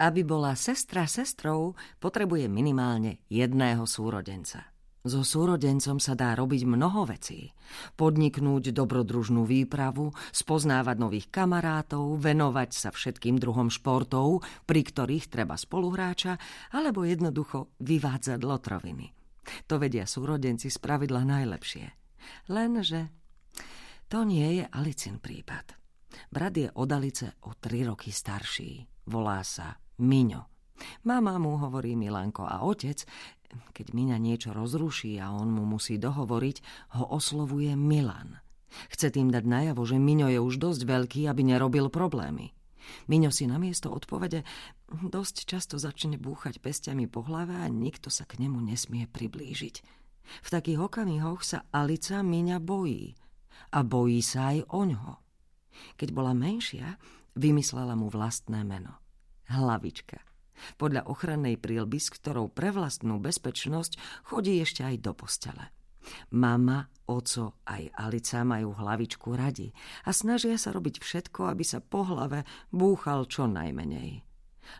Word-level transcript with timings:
Aby 0.00 0.24
bola 0.24 0.56
sestra 0.56 1.04
sestrou, 1.04 1.76
potrebuje 2.00 2.48
minimálne 2.48 3.20
jedného 3.28 3.84
súrodenca. 3.84 4.72
So 5.00 5.24
súrodencom 5.24 5.96
sa 5.96 6.16
dá 6.16 6.32
robiť 6.36 6.64
mnoho 6.64 7.08
vecí. 7.08 7.52
Podniknúť 8.00 8.72
dobrodružnú 8.72 9.44
výpravu, 9.44 10.12
spoznávať 10.32 10.96
nových 11.00 11.26
kamarátov, 11.28 12.16
venovať 12.20 12.70
sa 12.72 12.88
všetkým 12.92 13.36
druhom 13.40 13.68
športov, 13.68 14.44
pri 14.64 14.80
ktorých 14.84 15.28
treba 15.28 15.56
spoluhráča, 15.56 16.36
alebo 16.72 17.04
jednoducho 17.04 17.76
vyvádzať 17.80 18.40
lotroviny. 18.40 19.12
To 19.68 19.80
vedia 19.80 20.08
súrodenci 20.08 20.68
z 20.68 20.80
pravidla 20.80 21.24
najlepšie. 21.24 21.86
Lenže 22.52 23.08
to 24.08 24.24
nie 24.24 24.60
je 24.60 24.64
Alicin 24.68 25.16
prípad. 25.16 25.76
Brat 26.28 26.56
je 26.56 26.68
od 26.72 26.88
Alice 26.92 27.40
o 27.48 27.56
tri 27.56 27.84
roky 27.88 28.12
starší. 28.12 28.84
Volá 29.08 29.40
sa 29.40 29.72
Miňo. 30.00 30.42
Mama 31.04 31.36
mu 31.36 31.60
hovorí 31.60 31.92
Milanko 31.94 32.48
a 32.48 32.64
otec, 32.64 33.04
keď 33.76 33.86
Miňa 33.92 34.16
niečo 34.16 34.50
rozruší 34.56 35.20
a 35.20 35.34
on 35.34 35.52
mu 35.52 35.68
musí 35.68 36.00
dohovoriť, 36.00 36.56
ho 36.96 37.04
oslovuje 37.12 37.76
Milan. 37.76 38.40
Chce 38.88 39.10
tým 39.10 39.34
dať 39.34 39.44
najavo, 39.44 39.82
že 39.82 39.98
Miňo 39.98 40.30
je 40.30 40.40
už 40.40 40.56
dosť 40.62 40.82
veľký, 40.86 41.20
aby 41.26 41.42
nerobil 41.42 41.90
problémy. 41.90 42.54
Miňo 43.06 43.30
si 43.30 43.44
namiesto 43.46 43.92
odpovede 43.92 44.42
dosť 44.90 45.46
často 45.46 45.76
začne 45.76 46.16
búchať 46.16 46.58
pestiami 46.58 47.06
po 47.06 47.22
hlave 47.22 47.54
a 47.54 47.66
nikto 47.70 48.08
sa 48.08 48.26
k 48.26 48.40
nemu 48.42 48.58
nesmie 48.66 49.06
priblížiť. 49.10 49.76
V 50.46 50.48
takých 50.48 50.80
okamihoch 50.80 51.42
sa 51.42 51.66
Alica 51.74 52.22
Miňa 52.22 52.62
bojí. 52.62 53.18
A 53.74 53.82
bojí 53.82 54.22
sa 54.22 54.54
aj 54.54 54.66
oňho. 54.70 55.18
Keď 55.98 56.08
bola 56.10 56.34
menšia, 56.34 56.98
vymyslela 57.34 57.94
mu 57.98 58.10
vlastné 58.10 58.62
meno. 58.66 58.98
Hlavička. 59.50 60.22
Podľa 60.76 61.08
ochrannej 61.08 61.56
prílby, 61.56 61.98
s 61.98 62.12
ktorou 62.12 62.52
pre 62.52 62.70
vlastnú 62.70 63.18
bezpečnosť 63.18 64.24
chodí 64.28 64.60
ešte 64.60 64.84
aj 64.86 64.96
do 65.02 65.12
postele. 65.16 65.64
Mama, 66.32 66.88
oco 67.10 67.60
aj 67.68 67.92
Alica 67.98 68.40
majú 68.46 68.72
hlavičku 68.72 69.36
radi 69.36 69.68
a 70.08 70.14
snažia 70.16 70.56
sa 70.56 70.72
robiť 70.72 71.02
všetko, 71.02 71.50
aby 71.50 71.64
sa 71.66 71.84
po 71.84 72.06
hlave 72.06 72.48
búchal 72.72 73.28
čo 73.28 73.50
najmenej. 73.50 74.24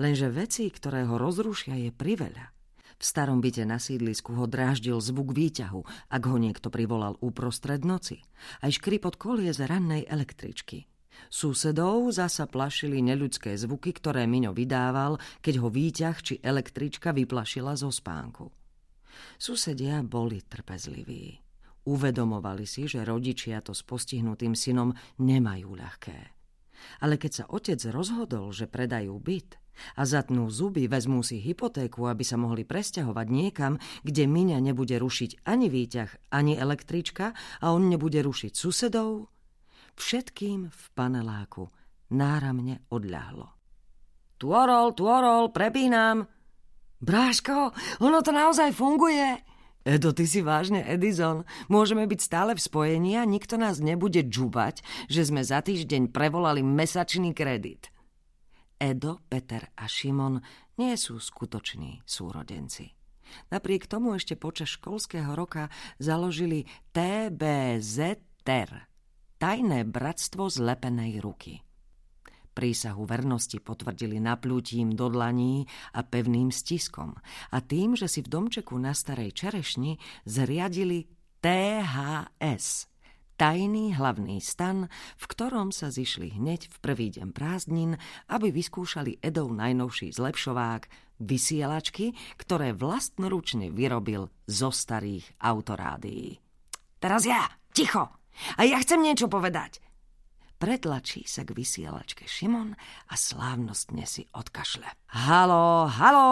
Lenže 0.00 0.32
veci, 0.32 0.72
ktoré 0.72 1.04
ho 1.04 1.20
rozrušia, 1.20 1.76
je 1.76 1.90
priveľa. 1.92 2.50
V 2.94 3.02
starom 3.02 3.42
byte 3.42 3.66
na 3.66 3.76
sídlisku 3.76 4.32
ho 4.38 4.46
dráždil 4.46 4.96
zvuk 5.02 5.34
výťahu, 5.34 6.08
ak 6.08 6.22
ho 6.24 6.36
niekto 6.38 6.70
privolal 6.70 7.18
uprostred 7.20 7.84
noci. 7.84 8.22
Aj 8.62 8.70
škripot 8.70 9.18
kolie 9.20 9.52
z 9.52 9.66
rannej 9.66 10.08
električky– 10.08 10.88
Susedov 11.30 12.14
zasa 12.14 12.46
plašili 12.46 13.02
neľudské 13.02 13.58
zvuky, 13.58 13.90
ktoré 13.90 14.26
Miňo 14.30 14.54
vydával, 14.54 15.18
keď 15.42 15.54
ho 15.62 15.68
výťah 15.68 16.16
či 16.22 16.34
električka 16.38 17.10
vyplašila 17.10 17.74
zo 17.74 17.90
spánku. 17.90 18.50
Susedia 19.38 20.02
boli 20.02 20.42
trpezliví. 20.42 21.38
Uvedomovali 21.84 22.64
si, 22.64 22.88
že 22.88 23.04
rodičia 23.04 23.60
to 23.60 23.76
s 23.76 23.84
postihnutým 23.84 24.56
synom 24.56 24.96
nemajú 25.20 25.76
ľahké. 25.76 26.18
Ale 27.04 27.20
keď 27.20 27.32
sa 27.32 27.44
otec 27.48 27.80
rozhodol, 27.92 28.52
že 28.52 28.68
predajú 28.68 29.16
byt 29.20 29.60
a 29.98 30.06
zatnú 30.06 30.48
zuby, 30.48 30.86
vezmú 30.86 31.20
si 31.26 31.42
hypotéku, 31.42 32.06
aby 32.06 32.22
sa 32.22 32.38
mohli 32.38 32.62
presťahovať 32.62 33.26
niekam, 33.26 33.76
kde 34.06 34.24
Miňa 34.24 34.62
nebude 34.62 34.96
rušiť 34.96 35.44
ani 35.44 35.66
výťah, 35.66 36.30
ani 36.30 36.54
električka 36.56 37.34
a 37.60 37.66
on 37.74 37.90
nebude 37.90 38.22
rušiť 38.22 38.52
susedov, 38.54 39.33
Všetkým 39.94 40.70
v 40.70 40.84
paneláku 40.94 41.70
náramne 42.10 42.82
odľahlo. 42.90 43.50
Tvorol, 44.38 44.92
tvorol, 44.92 45.44
prepínam. 45.54 46.26
Bráško, 46.98 47.72
ono 48.02 48.18
to 48.24 48.32
naozaj 48.34 48.74
funguje. 48.74 49.40
Edo, 49.84 50.16
ty 50.16 50.24
si 50.24 50.40
vážne 50.40 50.80
Edison. 50.80 51.44
Môžeme 51.68 52.08
byť 52.08 52.20
stále 52.20 52.56
v 52.56 52.64
spojení 52.64 53.20
a 53.20 53.28
nikto 53.28 53.60
nás 53.60 53.84
nebude 53.84 54.24
džubať, 54.24 54.80
že 55.12 55.28
sme 55.28 55.44
za 55.44 55.60
týždeň 55.60 56.08
prevolali 56.08 56.64
mesačný 56.64 57.36
kredit. 57.36 57.92
Edo, 58.80 59.20
Peter 59.28 59.68
a 59.76 59.84
Šimon 59.84 60.40
nie 60.80 60.96
sú 60.96 61.20
skutoční 61.20 62.00
súrodenci. 62.08 62.96
Napriek 63.52 63.84
tomu 63.84 64.16
ešte 64.16 64.40
počas 64.40 64.72
školského 64.72 65.36
roka 65.36 65.68
založili 66.00 66.64
TBZ 66.96 68.20
TER, 68.44 68.88
tajné 69.44 69.84
bratstvo 69.84 70.48
zlepenej 70.48 71.20
ruky. 71.20 71.60
Prísahu 72.56 73.04
vernosti 73.04 73.60
potvrdili 73.60 74.16
naplútím 74.16 74.96
do 74.96 75.12
dlaní 75.12 75.68
a 75.92 76.00
pevným 76.00 76.48
stiskom 76.48 77.12
a 77.52 77.58
tým, 77.60 77.92
že 77.92 78.08
si 78.08 78.24
v 78.24 78.32
domčeku 78.32 78.72
na 78.80 78.96
Starej 78.96 79.36
Čerešni 79.36 80.00
zriadili 80.24 81.04
THS, 81.44 82.88
tajný 83.36 83.92
hlavný 83.92 84.40
stan, 84.40 84.88
v 85.20 85.24
ktorom 85.28 85.76
sa 85.76 85.92
zišli 85.92 86.40
hneď 86.40 86.72
v 86.72 86.76
prvý 86.80 87.12
deň 87.12 87.28
prázdnin, 87.36 88.00
aby 88.32 88.48
vyskúšali 88.48 89.20
Edov 89.20 89.52
najnovší 89.52 90.08
zlepšovák, 90.08 90.88
vysielačky, 91.20 92.16
ktoré 92.40 92.72
vlastnoručne 92.72 93.68
vyrobil 93.68 94.32
zo 94.48 94.72
starých 94.72 95.36
autorádií. 95.36 96.40
Teraz 96.96 97.28
ja, 97.28 97.44
ticho! 97.76 98.23
A 98.58 98.66
ja 98.66 98.78
chcem 98.82 99.02
niečo 99.02 99.30
povedať. 99.30 99.80
Pretlačí 100.58 101.26
sa 101.26 101.42
k 101.42 101.52
vysielačke 101.52 102.24
Šimon 102.24 102.72
a 103.10 103.14
slávnostne 103.18 104.06
si 104.06 104.24
odkašle. 104.32 104.86
Halo, 105.12 105.90
halo! 105.90 106.28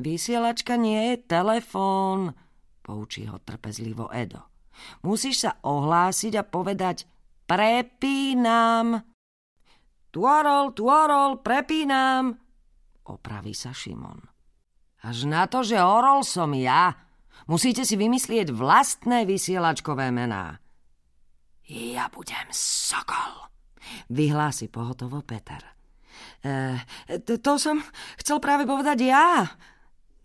Vysielačka 0.00 0.80
nie 0.80 1.12
je 1.12 1.24
telefón, 1.28 2.32
poučí 2.80 3.28
ho 3.28 3.36
trpezlivo 3.40 4.08
Edo. 4.12 4.48
Musíš 5.04 5.44
sa 5.44 5.52
ohlásiť 5.60 6.40
a 6.40 6.44
povedať 6.46 7.04
prepínam. 7.44 9.02
Tuorol, 10.10 10.72
tuorol, 10.74 11.38
prepínam, 11.38 12.34
opraví 13.06 13.54
sa 13.54 13.74
Šimon. 13.74 14.18
Až 15.00 15.26
na 15.26 15.48
to, 15.48 15.64
že 15.64 15.80
orol 15.80 16.22
som 16.26 16.52
ja, 16.52 16.92
Musíte 17.48 17.88
si 17.88 17.96
vymyslieť 17.96 18.52
vlastné 18.52 19.24
vysielačkové 19.24 20.10
mená. 20.12 20.58
Ja 21.70 22.10
budem 22.10 22.50
Sokol, 22.50 23.46
vyhlási 24.10 24.66
pohotovo 24.66 25.22
Peter. 25.22 25.62
E, 26.42 26.82
to, 27.22 27.52
som 27.56 27.78
chcel 28.18 28.42
práve 28.42 28.66
povedať 28.66 28.98
ja, 29.06 29.46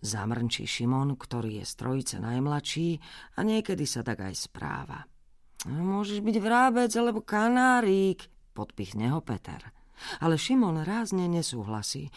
zamrnčí 0.02 0.66
Šimon, 0.66 1.14
ktorý 1.18 1.62
je 1.62 1.66
z 1.66 1.74
trojice 1.78 2.16
najmladší 2.18 3.00
a 3.38 3.46
niekedy 3.46 3.86
sa 3.86 4.02
tak 4.02 4.26
aj 4.26 4.34
správa. 4.36 5.06
Môžeš 5.66 6.22
byť 6.22 6.36
vrábec 6.42 6.94
alebo 6.94 7.26
kanárik, 7.26 8.30
podpichne 8.54 9.10
ho 9.10 9.22
Peter. 9.26 9.62
Ale 10.20 10.36
Šimon 10.36 10.84
rázne 10.84 11.28
nesúhlasí. 11.28 12.12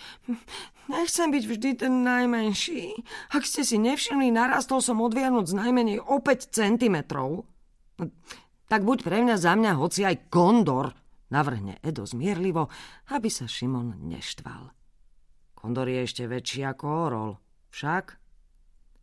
Nechcem 0.89 1.29
byť 1.29 1.45
vždy 1.45 1.71
ten 1.85 2.03
najmenší. 2.03 2.97
Ak 3.37 3.45
ste 3.45 3.63
si 3.63 3.77
nevšimli, 3.77 4.33
narastol 4.33 4.81
som 4.81 5.05
od 5.05 5.13
Vianoc 5.13 5.47
najmenej 5.53 6.01
o 6.01 6.19
5 6.19 6.49
centimetrov. 6.51 7.45
Tak 8.69 8.81
buď 8.85 8.99
pre 9.05 9.25
mňa 9.25 9.37
za 9.37 9.53
mňa 9.57 9.73
hoci 9.77 10.05
aj 10.05 10.33
kondor, 10.33 10.93
navrhne 11.29 11.81
Edo 11.85 12.09
zmierlivo, 12.09 12.69
aby 13.13 13.29
sa 13.29 13.45
Šimon 13.45 14.01
neštval. 14.09 14.73
Kondor 15.59 15.91
je 15.91 16.07
ešte 16.07 16.25
väčší 16.31 16.65
ako 16.65 16.85
orol, 16.87 17.31
však? 17.75 18.17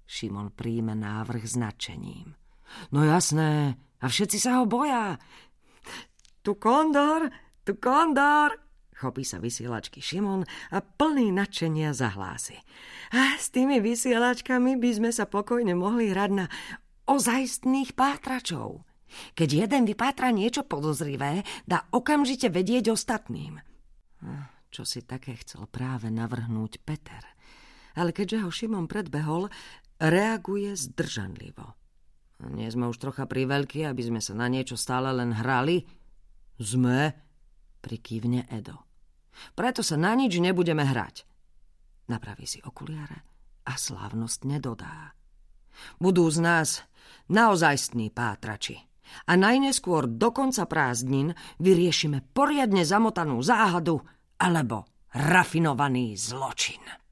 Šimon 0.05 0.53
príjme 0.53 0.93
návrh 0.93 1.43
s 1.43 1.57
nadšením. 1.57 2.29
No 2.93 3.01
jasné, 3.03 3.77
a 4.01 4.05
všetci 4.05 4.37
sa 4.37 4.61
ho 4.61 4.69
boja. 4.69 5.17
Tu 6.45 6.53
kondor, 6.61 7.29
tu 7.65 7.77
kondor, 7.81 8.64
Chopí 8.95 9.27
sa 9.27 9.43
vysielačky 9.43 9.99
Šimon 9.99 10.47
a 10.71 10.79
plný 10.79 11.35
nadšenia 11.35 11.91
zahlási. 11.91 12.55
A 13.11 13.35
s 13.35 13.51
tými 13.51 13.83
vysielačkami 13.83 14.79
by 14.79 14.89
sme 14.95 15.11
sa 15.11 15.27
pokojne 15.27 15.75
mohli 15.75 16.15
hrať 16.15 16.31
na 16.31 16.45
ozajstných 17.11 17.91
pátračov. 17.91 18.87
Keď 19.35 19.49
jeden 19.67 19.83
vypátra 19.83 20.31
niečo 20.31 20.63
podozrivé, 20.63 21.43
dá 21.67 21.83
okamžite 21.91 22.47
vedieť 22.47 22.95
ostatným. 22.95 23.59
Čo 24.71 24.87
si 24.87 25.03
také 25.03 25.35
chcel 25.43 25.67
práve 25.67 26.07
navrhnúť 26.07 26.79
Peter. 26.83 27.23
Ale 27.95 28.11
keďže 28.11 28.43
ho 28.43 28.51
Šimon 28.51 28.87
predbehol, 28.87 29.51
reaguje 29.99 30.71
zdržanlivo. 30.75 31.75
Nie 32.51 32.67
sme 32.67 32.91
už 32.91 32.99
trocha 32.99 33.27
priveľkí, 33.27 33.87
aby 33.87 34.01
sme 34.03 34.19
sa 34.19 34.35
na 34.35 34.51
niečo 34.51 34.75
stále 34.75 35.11
len 35.15 35.31
hrali? 35.31 35.87
Sme, 36.59 37.15
prikývne 37.79 38.51
Edo. 38.51 38.84
Preto 39.53 39.83
sa 39.83 39.95
na 39.99 40.15
nič 40.15 40.39
nebudeme 40.39 40.83
hrať. 40.83 41.27
Napraví 42.09 42.45
si 42.45 42.61
okuliare 42.61 43.25
a 43.65 43.73
slávnostne 43.75 44.61
dodá. 44.61 45.13
Budú 45.99 46.29
z 46.29 46.39
nás 46.39 46.69
naozajstní 47.27 48.13
pátrači. 48.13 48.79
A 49.29 49.37
najneskôr 49.37 50.09
do 50.09 50.33
konca 50.33 50.65
prázdnin 50.65 51.37
vyriešime 51.61 52.25
poriadne 52.33 52.81
zamotanú 52.81 53.37
záhadu 53.45 54.01
alebo 54.41 54.89
rafinovaný 55.13 56.17
zločin. 56.17 57.04